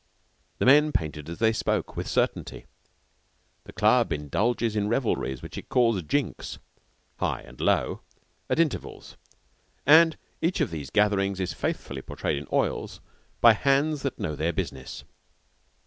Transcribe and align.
The 0.57 0.65
men 0.65 0.91
painted 0.91 1.29
as 1.29 1.37
they 1.37 1.53
spoke 1.53 1.95
with 1.95 2.07
certainty. 2.07 2.65
The 3.65 3.71
club 3.71 4.11
indulges 4.11 4.75
in 4.75 4.87
revelries 4.89 5.43
which 5.43 5.59
it 5.59 5.69
calls 5.69 6.01
"jinks" 6.01 6.57
high 7.17 7.41
and 7.41 7.61
low, 7.61 8.01
at 8.49 8.59
intervals 8.59 9.15
and 9.85 10.17
each 10.41 10.59
of 10.59 10.71
these 10.71 10.89
gatherings 10.89 11.39
is 11.39 11.53
faithfully 11.53 12.01
portrayed 12.01 12.37
in 12.39 12.47
oils 12.51 12.99
by 13.41 13.53
hands 13.53 14.01
that 14.01 14.17
know 14.17 14.35
their 14.35 14.51
business. 14.53 15.03